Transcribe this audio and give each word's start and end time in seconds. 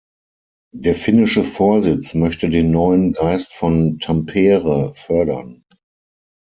Der 0.73 0.95
finnische 0.95 1.43
Vorsitz 1.43 2.15
möchte 2.15 2.49
den 2.49 2.71
neuen 2.71 3.13
Geist 3.13 3.53
von 3.53 3.99
Tampere 3.99 4.95
fördern. 4.95 5.63